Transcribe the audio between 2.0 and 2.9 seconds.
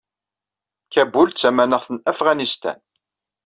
Afɣanistan.